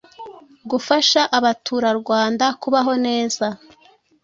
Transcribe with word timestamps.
gufasha 0.71 1.21
abaturarwanda 1.37 2.45
kubaho 2.61 2.93
neza 3.05 3.45